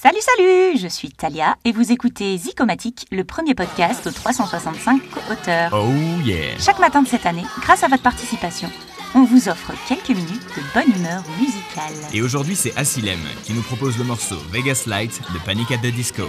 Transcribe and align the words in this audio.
Salut, 0.00 0.20
salut 0.20 0.78
Je 0.78 0.86
suis 0.86 1.08
Talia 1.08 1.56
et 1.64 1.72
vous 1.72 1.90
écoutez 1.90 2.38
Zicomatique, 2.38 3.08
le 3.10 3.24
premier 3.24 3.56
podcast 3.56 4.06
aux 4.06 4.12
365 4.12 5.02
auteurs. 5.28 5.72
Oh 5.74 5.90
yeah 6.24 6.56
Chaque 6.60 6.78
matin 6.78 7.02
de 7.02 7.08
cette 7.08 7.26
année, 7.26 7.42
grâce 7.62 7.82
à 7.82 7.88
votre 7.88 8.04
participation, 8.04 8.70
on 9.16 9.24
vous 9.24 9.48
offre 9.48 9.72
quelques 9.88 10.10
minutes 10.10 10.46
de 10.56 10.62
bonne 10.72 10.96
humeur 10.96 11.24
musicale. 11.40 11.94
Et 12.14 12.22
aujourd'hui, 12.22 12.54
c'est 12.54 12.76
Asilem 12.78 13.18
qui 13.42 13.52
nous 13.54 13.62
propose 13.62 13.98
le 13.98 14.04
morceau 14.04 14.36
Vegas 14.52 14.84
Light 14.86 15.20
de 15.34 15.38
Panic 15.44 15.72
at 15.72 15.78
the 15.78 15.92
Disco. 15.92 16.28